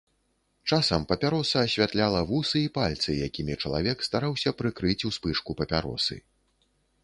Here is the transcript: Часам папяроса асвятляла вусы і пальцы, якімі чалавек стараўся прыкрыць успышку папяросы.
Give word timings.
Часам 0.75 1.03
папяроса 1.11 1.57
асвятляла 1.67 2.23
вусы 2.31 2.57
і 2.67 2.73
пальцы, 2.79 3.11
якімі 3.27 3.59
чалавек 3.67 3.97
стараўся 4.11 4.57
прыкрыць 4.63 4.99
успышку 5.11 5.51
папяросы. 5.61 6.15